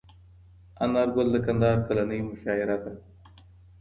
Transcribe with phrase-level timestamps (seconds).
[0.83, 2.91] انارګل د کندهار کلنۍ مشاعره ده.